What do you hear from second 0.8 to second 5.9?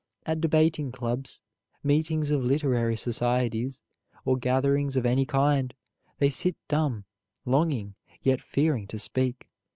clubs, meetings of literary societies, or gatherings of any kind,